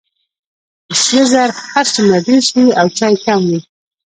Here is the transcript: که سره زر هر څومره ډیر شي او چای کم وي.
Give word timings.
که 0.87 0.93
سره 1.03 1.23
زر 1.31 1.49
هر 1.71 1.85
څومره 1.93 2.17
ډیر 2.27 2.41
شي 2.49 2.63
او 2.79 2.85
چای 2.97 3.13
کم 3.25 3.39
وي. 3.49 3.59